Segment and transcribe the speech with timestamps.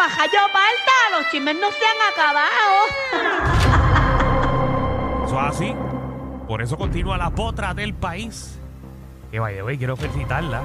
[0.00, 2.76] majayo falta, los chismes no se han acabado.
[5.26, 5.74] Eso es así.
[6.48, 8.58] Por eso continúa la potra del país.
[9.30, 10.62] Que vaya, güey, quiero felicitarla.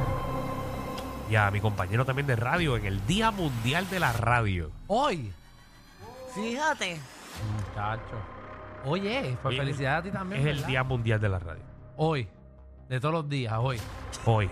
[1.29, 4.71] Y a mi compañero también de radio en el Día Mundial de la Radio.
[4.88, 5.34] Hoy.
[6.33, 6.97] Fíjate.
[7.57, 8.15] Muchacho.
[8.86, 10.47] Oye, pues felicidades a ti también.
[10.47, 10.65] Es el.
[10.65, 11.63] Día Mundial de la Radio.
[11.97, 12.29] Hoy.
[12.88, 13.81] De todos los días, hoy.
[14.25, 14.49] Hoy.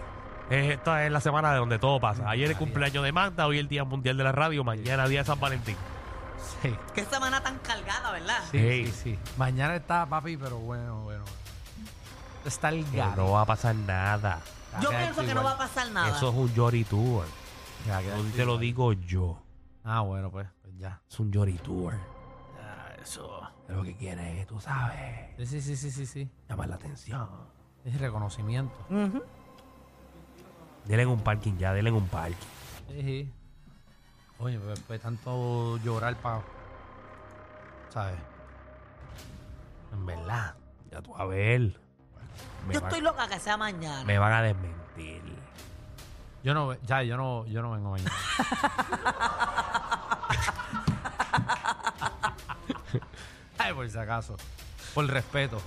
[0.50, 2.30] Es- Esta es la semana de donde todo pasa.
[2.30, 5.26] Ayer el cumpleaños de Magda, hoy el Día Mundial de la Radio, mañana Día de
[5.26, 5.76] San Valentín.
[6.62, 6.74] Sí.
[6.94, 8.38] Qué semana tan cargada, ¿verdad?
[8.52, 8.86] Sí, Ey.
[8.88, 9.20] sí, sí.
[9.38, 11.24] Mañana está papi, pero bueno, bueno.
[12.46, 13.16] Está el Que gato.
[13.24, 14.42] no va a pasar nada.
[14.82, 16.10] Yo pienso que no va a pasar nada.
[16.10, 17.26] Eso es un Yori Tour.
[17.88, 19.40] Ya, queda No así te lo digo yo.
[19.84, 21.02] Ah, bueno, pues, pues ya.
[21.10, 21.94] Es un Yori Tour.
[22.58, 23.42] Ya, eso.
[23.70, 25.38] Es lo que quiere, tú sabes.
[25.38, 26.30] Sí, sí, sí, sí, sí, sí.
[26.50, 27.30] Llamar la atención.
[27.86, 28.76] Es reconocimiento.
[28.90, 29.24] Ujú.
[30.86, 32.36] Denle en un parking ya, denle en un parking.
[32.90, 33.32] Sí, sí.
[34.40, 36.42] Oye, pues, pues tanto llorar para.
[37.90, 38.20] ¿Sabes?
[39.94, 40.56] En verdad.
[40.92, 41.80] Ya tú a ver.
[42.68, 44.04] Me, Yo van- estoy loca que sea mañana.
[44.06, 45.22] me van a desmentir.
[46.44, 48.12] Yo no, ya, yo no, yo no vengo mañana.
[53.58, 54.36] Ay, por si acaso.
[54.94, 55.62] Por respeto.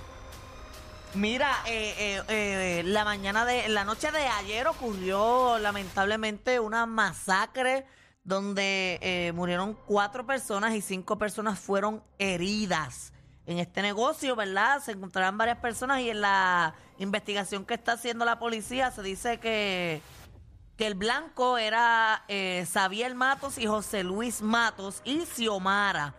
[1.17, 7.87] Mira, eh, eh, eh, la mañana de, la noche de ayer ocurrió lamentablemente una masacre
[8.23, 13.13] donde eh, murieron cuatro personas y cinco personas fueron heridas.
[13.47, 14.79] En este negocio, ¿verdad?
[14.83, 19.39] Se encontrarán varias personas y en la investigación que está haciendo la policía se dice
[19.39, 20.03] que,
[20.75, 26.13] que el blanco era eh, Xavier Matos y José Luis Matos y Xiomara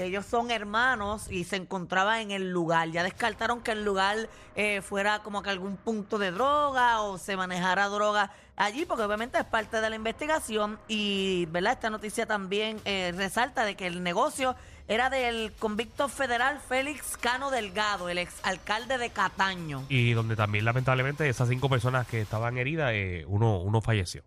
[0.00, 2.90] que ellos son hermanos y se encontraban en el lugar.
[2.90, 7.36] Ya descartaron que el lugar eh, fuera como que algún punto de droga o se
[7.36, 10.78] manejara droga allí, porque obviamente es parte de la investigación.
[10.88, 11.74] Y, ¿verdad?
[11.74, 14.56] Esta noticia también eh, resalta de que el negocio
[14.88, 19.84] era del convicto federal Félix Cano Delgado, el exalcalde de Cataño.
[19.90, 24.22] Y donde también, lamentablemente, esas cinco personas que estaban heridas, eh, uno, uno falleció.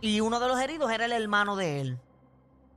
[0.00, 1.98] Y uno de los heridos era el hermano de él,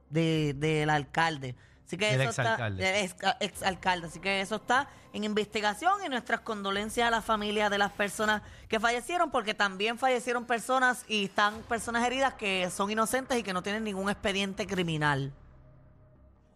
[0.09, 1.55] de, del alcalde.
[1.85, 2.83] Así que Del eso está, exalcalde.
[2.83, 4.07] del ex, exalcalde.
[4.07, 8.41] Así que eso está en investigación y nuestras condolencias a la familia de las personas
[8.67, 13.53] que fallecieron, porque también fallecieron personas y están personas heridas que son inocentes y que
[13.53, 15.31] no tienen ningún expediente criminal.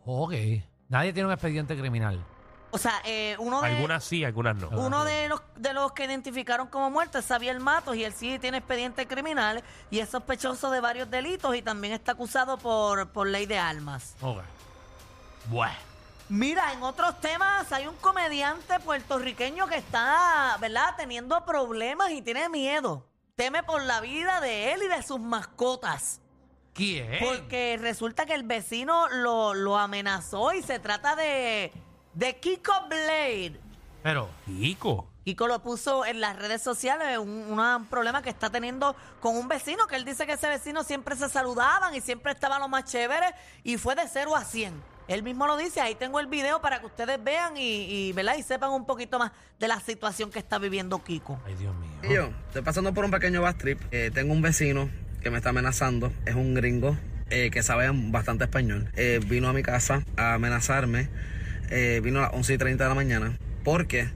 [0.05, 0.33] Ok.
[0.87, 2.25] Nadie tiene un expediente criminal.
[2.71, 4.69] O sea, eh, uno de Algunas sí, algunas no.
[4.69, 8.37] uno de los, de los que identificaron como muertos es Xavier Matos y él sí
[8.39, 13.27] tiene expediente criminal y es sospechoso de varios delitos y también está acusado por, por
[13.27, 14.15] ley de armas.
[14.21, 14.41] Ok.
[15.47, 15.73] Bueno.
[16.29, 22.49] Mira, en otros temas hay un comediante puertorriqueño que está, ¿verdad?, teniendo problemas y tiene
[22.49, 23.07] miedo.
[23.35, 26.21] Teme por la vida de él y de sus mascotas.
[26.73, 27.17] ¿Quién?
[27.19, 31.73] Porque resulta que el vecino lo, lo amenazó y se trata de,
[32.13, 33.59] de Kiko Blade.
[34.03, 35.07] Pero, Kiko.
[35.25, 39.85] Kiko lo puso en las redes sociales, un, problema que está teniendo con un vecino,
[39.87, 43.31] que él dice que ese vecino siempre se saludaban y siempre estaban los más chéveres
[43.63, 44.73] y fue de 0 a 100.
[45.07, 48.35] Él mismo lo dice, ahí tengo el video para que ustedes vean y, y, ¿verdad?
[48.37, 51.39] y sepan un poquito más de la situación que está viviendo Kiko.
[51.45, 51.89] ay Dios mío.
[52.03, 53.81] Y yo estoy pasando por un pequeño bus trip.
[53.91, 54.89] Eh, tengo un vecino
[55.21, 56.11] que me está amenazando.
[56.25, 56.95] Es un gringo
[57.29, 58.91] eh, que sabe bastante español.
[58.95, 61.09] Eh, vino a mi casa a amenazarme.
[61.69, 63.37] Eh, vino a las 11 y 30 de la mañana.
[63.63, 64.09] Porque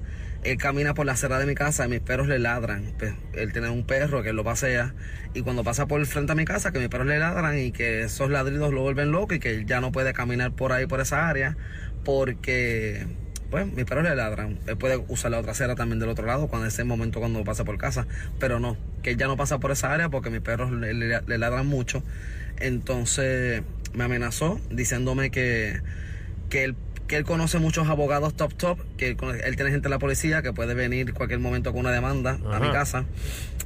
[0.43, 2.93] él camina por la acera de mi casa y mis perros le ladran.
[2.97, 4.93] Pues, él tiene un perro que lo pasea.
[5.33, 7.71] Y cuando pasa por el frente a mi casa, que mis perros le ladran y
[7.71, 10.85] que esos ladridos lo vuelven loco y que él ya no puede caminar por ahí,
[10.87, 11.57] por esa área.
[12.03, 13.05] Porque
[13.49, 14.59] pues mis perros le ladran.
[14.65, 17.63] Él puede usar la otra acera también del otro lado cuando ese momento cuando pasa
[17.63, 18.07] por casa.
[18.39, 21.37] Pero no, que él ya no pasa por esa área porque mis perros le, le-
[21.37, 22.03] ladran mucho.
[22.59, 23.61] Entonces
[23.93, 25.81] me amenazó diciéndome que,
[26.49, 26.75] que él
[27.13, 30.41] que él conoce muchos abogados top top, que él, él tiene gente en la policía
[30.41, 33.05] que puede venir cualquier momento con una demanda a mi casa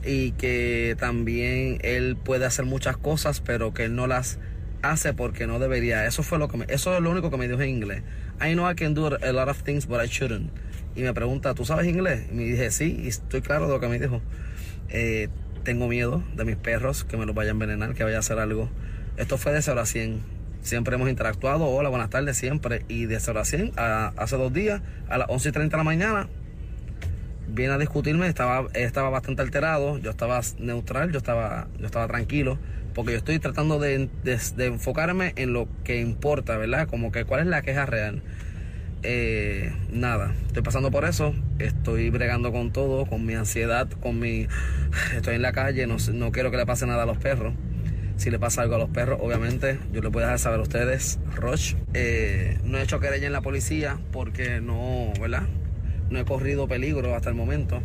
[0.03, 4.37] y que también él puede hacer muchas cosas, pero que él no las
[4.81, 6.05] hace porque no debería.
[6.05, 8.03] Eso fue lo que me, eso es lo único que me dijo en inglés.
[8.45, 10.51] I know I can do a lot of things, but I shouldn't.
[10.97, 12.27] Y me pregunta, ¿tú sabes inglés?
[12.29, 14.21] Y me dije, sí, y estoy claro de lo que me dijo.
[14.89, 15.29] Eh,
[15.63, 18.39] tengo miedo de mis perros, que me los vaya a envenenar, que vaya a hacer
[18.39, 18.69] algo.
[19.15, 20.36] Esto fue de 0 a 100.
[20.67, 22.83] Siempre hemos interactuado, hola, buenas tardes, siempre.
[22.89, 25.79] Y de 0 a 100, a- hace dos días, a las 11 y 30 de
[25.79, 26.27] la mañana,
[27.47, 32.59] viene a discutirme, estaba, estaba bastante alterado, yo estaba neutral, yo estaba, yo estaba tranquilo,
[32.93, 36.89] porque yo estoy tratando de, de- enfocarme en lo que importa, ¿verdad?
[36.89, 38.21] Como que cuál es la queja real.
[39.03, 44.47] Eh, nada, estoy pasando por eso, estoy bregando con todo, con mi ansiedad, con mi...
[45.15, 47.53] Estoy en la calle, no, no quiero que le pase nada a los perros.
[48.17, 50.63] Si le pasa algo a los perros, obviamente, yo les voy a dejar saber a
[50.63, 51.77] ustedes, Roche.
[51.93, 55.43] eh, no he hecho querella en la policía porque no, ¿verdad?
[56.09, 57.81] No he corrido peligro hasta el momento.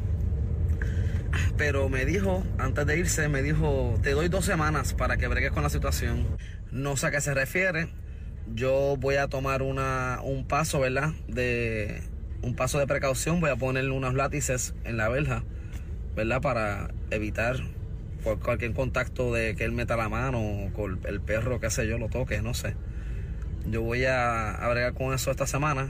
[1.56, 5.52] Pero me dijo, antes de irse, me dijo, te doy dos semanas para que bregues
[5.52, 6.26] con la situación.
[6.70, 7.88] No sé a qué se refiere.
[8.54, 11.12] Yo voy a tomar una, un paso, ¿verdad?
[11.28, 12.02] De
[12.42, 13.40] un paso de precaución.
[13.40, 15.44] Voy a ponerle unos látices en la verja,
[16.16, 16.40] ¿verdad?
[16.40, 17.56] Para evitar
[18.22, 21.98] por cualquier contacto de que él meta la mano con el perro, qué sé yo,
[21.98, 22.74] lo toque, no sé.
[23.66, 25.88] Yo voy a, bregar con eso esta semana.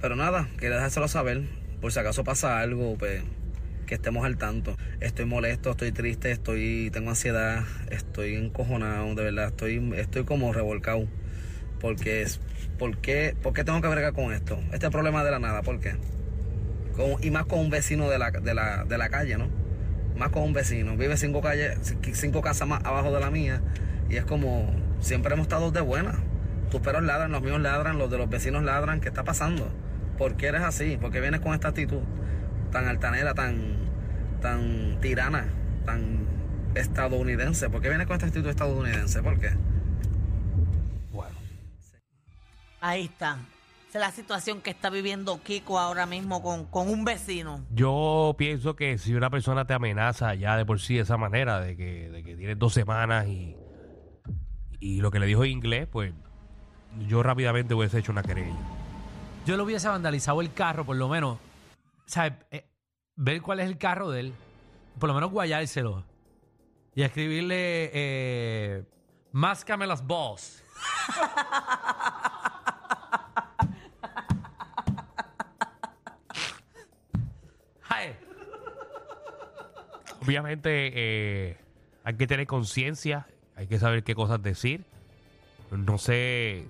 [0.00, 1.42] Pero nada, quería dejárselo saber.
[1.80, 3.22] Por si acaso pasa algo, pues
[3.86, 4.76] que estemos al tanto.
[5.00, 11.06] Estoy molesto, estoy triste, estoy, tengo ansiedad, estoy encojonado, de verdad, estoy, estoy como revolcado.
[11.80, 12.40] Porque es,
[12.78, 14.58] ¿por qué, por qué tengo que bregar con esto?
[14.72, 15.96] Este problema de la nada, ¿por qué?
[16.96, 19.63] Con- y más con un vecino de la, de la, de la calle, ¿no?
[20.16, 20.96] Más con un vecino.
[20.96, 21.78] Vive cinco calles,
[22.12, 23.60] cinco casas más abajo de la mía.
[24.08, 26.14] Y es como, siempre hemos estado de buena.
[26.70, 29.00] Tus perros ladran, los míos ladran, los de los vecinos ladran.
[29.00, 29.68] ¿Qué está pasando?
[30.18, 30.96] ¿Por qué eres así?
[30.96, 32.02] ¿Por qué vienes con esta actitud
[32.70, 33.76] tan altanera, tan,
[34.40, 35.46] tan tirana,
[35.84, 36.26] tan
[36.74, 37.68] estadounidense?
[37.70, 39.22] ¿Por qué vienes con esta actitud estadounidense?
[39.22, 39.50] ¿Por qué?
[41.12, 41.36] Bueno,
[42.80, 43.38] Ahí está.
[43.94, 47.64] La situación que está viviendo Kiko ahora mismo con, con un vecino.
[47.70, 51.60] yo pienso que si una persona te amenaza ya de por sí de esa manera,
[51.60, 53.56] de que, de que tienes dos semanas y,
[54.80, 56.12] y lo que le dijo en inglés, pues
[57.06, 58.56] yo rápidamente hubiese hecho una querella.
[59.46, 61.38] Yo lo hubiese vandalizado el carro, por lo menos.
[62.06, 62.32] ¿Sabes?
[62.50, 62.66] Eh,
[63.14, 64.32] ver cuál es el carro de él.
[64.98, 66.04] Por lo menos guayárselo.
[66.94, 67.90] Y escribirle.
[67.92, 68.84] Eh,
[69.32, 70.62] Máscame las balls.
[77.94, 78.16] Ay,
[80.22, 81.58] Obviamente eh,
[82.02, 83.26] hay que tener conciencia,
[83.56, 84.84] hay que saber qué cosas decir.
[85.70, 86.68] No sé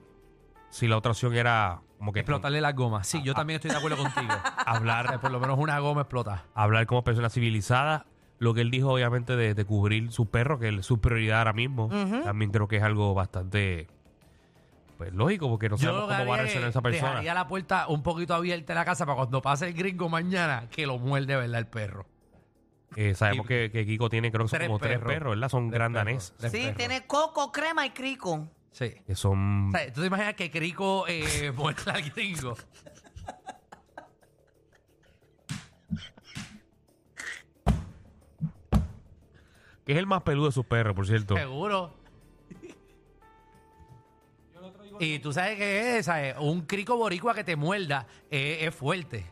[0.70, 3.06] si la otra opción era como que explotarle las gomas.
[3.06, 4.32] Sí, yo también estoy de acuerdo contigo.
[4.66, 6.44] hablar, Por lo menos una goma explota.
[6.54, 8.06] hablar como persona civilizada.
[8.40, 11.52] Lo que él dijo, obviamente, de, de cubrir su perro, que es su prioridad ahora
[11.52, 11.88] mismo,
[12.24, 13.86] también creo que es algo bastante
[15.04, 17.08] pues lógico, porque no sabemos cómo va a reaccionar esa persona.
[17.10, 20.68] dejaría la puerta un poquito abierta en la casa para cuando pase el gringo mañana
[20.70, 21.58] que lo muerde, ¿verdad?
[21.60, 22.06] El perro.
[22.96, 25.30] Eh, sabemos que, que Kiko tiene, creo que son Tres como tres perros.
[25.34, 25.48] ¿verdad?
[25.48, 26.06] Son Tres gran perros.
[26.06, 26.34] danés.
[26.38, 26.76] Tres Sí, perros.
[26.76, 28.48] tiene coco, crema y crico.
[28.70, 28.94] Sí.
[29.06, 29.68] Que son.
[29.68, 32.56] O sea, ¿Tú te imaginas que Crico eh, muerde al gringo?
[39.84, 41.36] Que es el más peludo de sus perros, por cierto.
[41.36, 41.92] Seguro.
[45.00, 46.34] Y tú sabes que es, ¿sabes?
[46.38, 49.26] Un crico boricua que te muerda eh, es fuerte.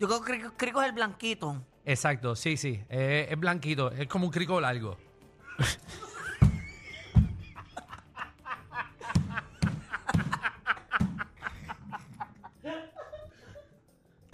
[0.00, 1.62] Yo creo que crico, crico es el blanquito.
[1.84, 2.80] Exacto, sí, sí.
[2.88, 3.90] eh, es blanquito.
[3.90, 4.96] Es como un crico largo.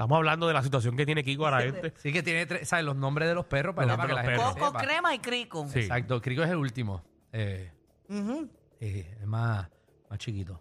[0.05, 1.95] Estamos hablando de la situación que tiene Kiko ahora este.
[1.97, 2.85] Sí que tiene, tres- ¿sabes?
[2.85, 4.79] Los nombres de los perros para, Los para que la nombres de gente los Coco,
[4.79, 4.93] sepa.
[4.93, 5.67] crema y crico.
[5.73, 5.79] Sí.
[5.79, 7.03] Exacto, Crico es el último.
[7.33, 7.71] Eh,
[8.11, 8.47] Ujú.
[8.81, 9.67] eh, es más,
[10.11, 10.61] más chiquito.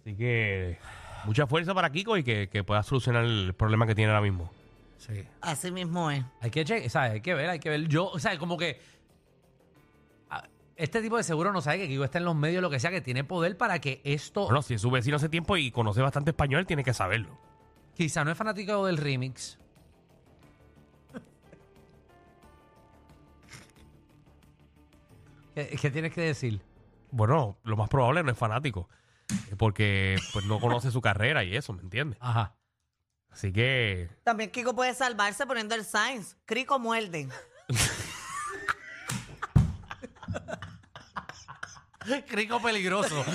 [0.00, 0.76] Así que
[1.24, 4.50] mucha fuerza para Kiko y que, que pueda solucionar el problema que tiene ahora mismo.
[4.98, 5.22] Sí.
[5.40, 6.24] Así mismo es.
[6.40, 6.60] Hay que.
[6.94, 7.86] Hay que ver, hay que ver.
[7.86, 8.80] Yo, o sea, como que
[10.30, 10.42] ah,
[10.74, 12.90] este tipo de seguro no sabe que Kiko está en los medios, lo que sea,
[12.90, 16.02] que tiene poder para que esto Bueno, si es su vecino hace tiempo y conoce
[16.02, 17.38] bastante español, tiene que saberlo.
[17.96, 19.58] Quizá no es fanático del remix.
[25.54, 26.60] ¿Qué, qué tienes que decir?
[27.10, 28.88] Bueno, lo más probable no es fanático.
[29.58, 32.18] Porque pues no conoce su carrera y eso, ¿me entiendes?
[32.20, 32.54] Ajá.
[33.30, 36.36] Así que También Kiko puede salvarse poniendo el signs.
[36.44, 37.28] Crico muerde.
[42.28, 43.24] Crico peligroso.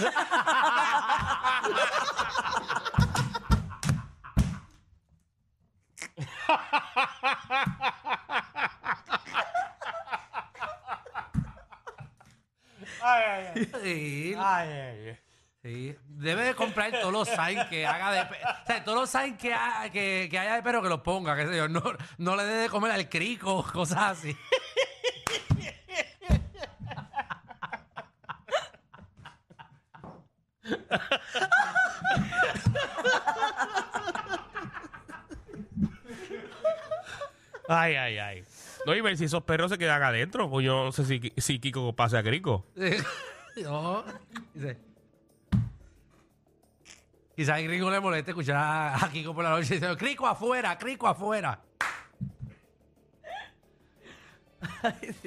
[13.84, 14.36] Sí,
[15.63, 15.96] sí.
[16.08, 19.38] Debe de comprar todos los signs que haga de pe- O sea, todos los signs
[19.38, 21.67] que, ha- que, que haya de perro que los ponga, qué sé yo.
[21.67, 21.81] No,
[22.17, 24.36] no le dé de comer al crico, cosas así.
[37.72, 38.44] Ay, ay, ay.
[38.86, 40.50] No, y ver si esos perros se quedan adentro.
[40.50, 42.66] Pues yo no sé si, si Kiko pase a Crico.
[43.63, 44.04] no.
[44.54, 44.78] Dice.
[47.34, 50.78] Quizás el gringo le moleste escuchar a, a Kiko por la noche diciendo, Crico afuera,
[50.78, 51.62] Crico afuera.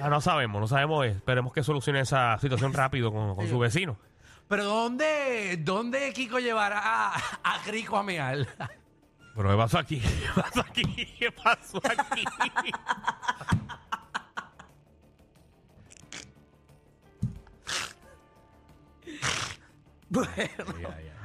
[0.00, 1.06] Ah, no sabemos, no sabemos.
[1.06, 3.96] Esperemos que solucione esa situación rápido con, con su vecino.
[4.48, 8.46] Pero ¿dónde, dónde Kiko llevará a, a Rico a mear?
[9.34, 10.00] Pero ¿qué pasó aquí?
[10.00, 11.06] ¿Qué pasó aquí?
[11.18, 12.24] ¿Qué pasó aquí?
[20.08, 20.30] Bueno,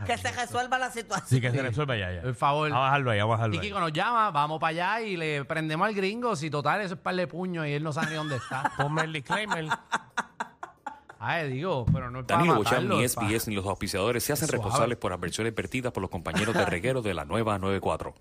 [0.05, 1.27] que se resuelva la situación.
[1.27, 2.21] Sí, que se resuelva ya, ya.
[2.21, 2.69] Por favor.
[2.69, 3.67] Vamos a bajarlo ahí, vamos a bajarlo Y ahí.
[3.67, 6.35] Kiko nos llama, vamos para allá y le prendemos al gringo.
[6.35, 8.71] Si total, eso es par de puños y él no sabe ni dónde está.
[8.77, 9.67] Ponme el disclaimer.
[11.19, 14.63] Ay, digo, pero no es Danilo Bocham, ni SBS ni los auspiciadores se hacen Suave.
[14.63, 18.15] responsables por adversiones vertidas por los compañeros de reguero de la nueva 94.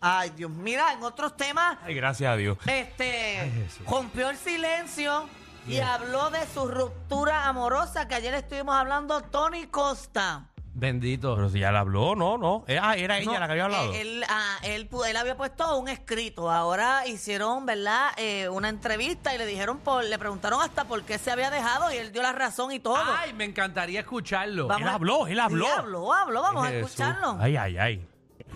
[0.00, 2.58] Ay, Dios, mira, en otros temas, Ay, gracias a Dios.
[2.66, 3.50] este,
[3.88, 5.28] rompió el silencio
[5.68, 10.50] y habló de su ruptura amorosa que ayer estuvimos hablando Tony Costa.
[10.78, 11.34] Bendito.
[11.36, 12.62] Pero si ya la habló, no, no.
[12.68, 13.92] Eh, Ah, era ella No, la que había hablado.
[13.94, 16.50] eh, Él, ah, él, pu- él había puesto un escrito.
[16.50, 18.10] Ahora hicieron, ¿verdad?
[18.18, 21.90] Eh, una entrevista y le dijeron, por, le preguntaron hasta por qué se había dejado
[21.92, 22.98] y él dio la razón y todo.
[23.02, 24.66] Ay, me encantaría escucharlo.
[24.66, 25.64] Vamos él a- habló, él habló.
[25.64, 26.42] Sí, habló, habló.
[26.42, 26.90] Vamos a Jesús.
[26.90, 27.38] escucharlo.
[27.40, 28.06] Ay, ay, ay.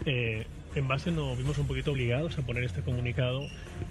[0.04, 3.46] Eh, en base nos vimos un poquito obligados a poner este comunicado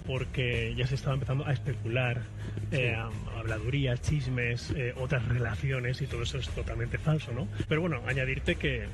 [0.06, 2.22] porque ya se estaba empezando a especular,
[2.72, 2.96] eh,
[3.36, 7.48] habladurías, chismes, eh, otras relaciones y todo eso es totalmente falso, ¿no?
[7.68, 8.86] Pero bueno, añadirte que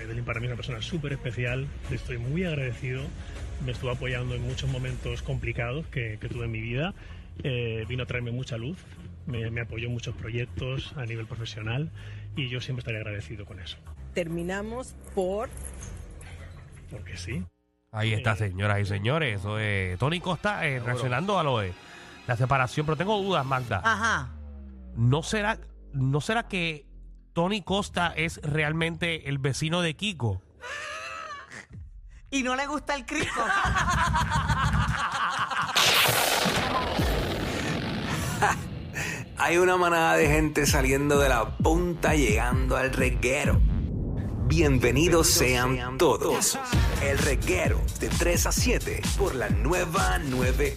[0.00, 3.02] Evelyn para mí es una persona súper especial, le estoy muy agradecido,
[3.64, 6.94] me estuvo apoyando en muchos momentos complicados que, que tuve en mi vida,
[7.42, 8.78] eh, vino a traerme mucha luz,
[9.26, 11.90] me, me apoyó en muchos proyectos a nivel profesional
[12.36, 13.78] y yo siempre estaré agradecido con eso,
[14.12, 15.48] terminamos por
[16.90, 17.44] porque sí.
[17.92, 19.40] Ahí está, señoras y señores.
[19.40, 21.72] Eso es Tony Costa eh, reaccionando a lo de
[22.26, 22.86] la separación.
[22.86, 23.80] Pero tengo dudas, Magda.
[23.84, 24.30] Ajá.
[24.96, 25.58] ¿No será,
[25.92, 26.86] ¿No será que
[27.32, 30.42] Tony Costa es realmente el vecino de Kiko?
[32.30, 33.40] Y no le gusta el crico.
[39.38, 43.60] Hay una manada de gente saliendo de la punta llegando al reguero.
[44.48, 46.56] Bienvenidos sean todos.
[47.02, 50.76] El reguero de 3 a 7 por la nueva 9.